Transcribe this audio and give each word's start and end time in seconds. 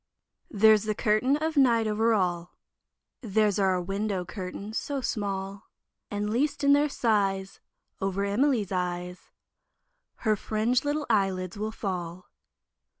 There's 0.49 0.85
the 0.85 0.95
curtain 0.95 1.37
of 1.37 1.55
night 1.55 1.85
over 1.85 2.11
all, 2.15 2.57
There's 3.21 3.59
our 3.59 3.75
own 3.75 3.85
window 3.85 4.25
curtain 4.25 4.73
so 4.73 4.99
small, 4.99 5.69
And 6.09 6.27
least 6.31 6.63
in 6.63 6.73
their 6.73 6.89
size, 6.89 7.59
Over 8.01 8.25
Emily's 8.25 8.71
eyes 8.71 9.29
Her 10.25 10.35
fringed 10.35 10.85
little 10.85 11.05
eyelids 11.07 11.55
will 11.55 11.71
fall. 11.71 12.31